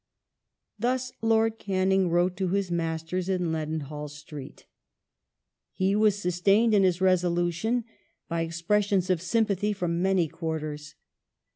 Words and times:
Thus 0.79 1.11
Lord 1.21 1.59
Canning 1.59 2.09
wrote 2.09 2.35
to 2.37 2.47
his 2.47 2.71
masters 2.71 3.29
in 3.29 3.51
Leadenhall 3.51 4.09
Street 4.09 4.65
He 5.73 5.95
was 5.95 6.17
sustained 6.17 6.73
in 6.73 6.81
his 6.81 7.01
resolution 7.01 7.85
by 8.27 8.41
expressions 8.41 9.11
of 9.11 9.21
sympathy 9.21 9.73
from 9.73 10.01
many 10.01 10.27
quarters. 10.27 10.95